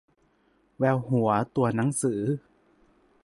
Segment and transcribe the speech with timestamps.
[0.77, 2.21] แววหัวตัวหนังสือ